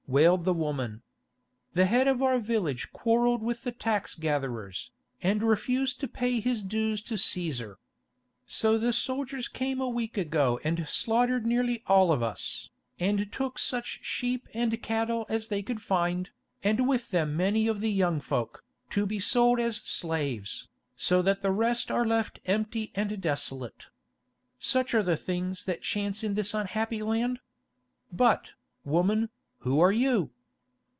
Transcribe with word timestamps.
wailed 0.07 0.43
the 0.43 0.53
woman. 0.53 1.01
"The 1.73 1.85
head 1.85 2.05
of 2.05 2.21
our 2.21 2.37
village 2.37 2.91
quarrelled 2.91 3.41
with 3.41 3.63
the 3.63 3.71
tax 3.71 4.13
gatherers, 4.15 4.91
and 5.21 5.41
refused 5.41 6.01
to 6.01 6.07
pay 6.09 6.41
his 6.41 6.63
dues 6.63 7.01
to 7.03 7.13
Cæsar. 7.13 7.75
So 8.45 8.77
the 8.77 8.91
soldiers 8.91 9.47
came 9.47 9.79
a 9.79 9.87
week 9.87 10.17
ago 10.17 10.59
and 10.65 10.85
slaughtered 10.85 11.45
nearly 11.45 11.81
all 11.87 12.11
of 12.11 12.21
us, 12.21 12.71
and 12.99 13.31
took 13.31 13.57
such 13.57 13.99
sheep 14.03 14.49
and 14.53 14.83
cattle 14.83 15.25
as 15.29 15.47
they 15.47 15.63
could 15.63 15.81
find, 15.81 16.31
and 16.61 16.89
with 16.89 17.11
them 17.11 17.37
many 17.37 17.69
of 17.69 17.79
the 17.79 17.89
young 17.89 18.19
folk, 18.19 18.65
to 18.89 19.05
be 19.05 19.17
sold 19.17 19.61
as 19.61 19.77
slaves, 19.77 20.67
so 20.97 21.21
that 21.21 21.41
the 21.41 21.51
rest 21.53 21.89
are 21.89 22.05
left 22.05 22.41
empty 22.45 22.91
and 22.95 23.21
desolate. 23.21 23.85
Such 24.59 24.93
are 24.93 25.03
the 25.03 25.15
things 25.15 25.63
that 25.63 25.83
chance 25.83 26.21
in 26.21 26.33
this 26.33 26.53
unhappy 26.53 27.01
land. 27.01 27.39
But, 28.11 28.55
woman, 28.83 29.29
who 29.63 29.79
are 29.79 29.91
you?" 29.91 30.31